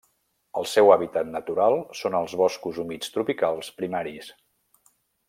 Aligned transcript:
El 0.59 0.63
seu 0.71 0.87
hàbitat 0.93 1.29
natural 1.35 1.77
són 2.01 2.17
els 2.21 2.33
boscos 2.43 2.79
humits 2.85 3.13
tropicals 3.19 3.71
primaris. 3.83 4.33